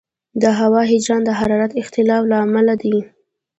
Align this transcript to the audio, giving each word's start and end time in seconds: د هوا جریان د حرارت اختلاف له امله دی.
د 0.41 0.43
هوا 0.59 0.81
جریان 1.03 1.21
د 1.25 1.29
حرارت 1.39 1.71
اختلاف 1.81 2.21
له 2.31 2.37
امله 2.45 2.73
دی. 2.83 2.95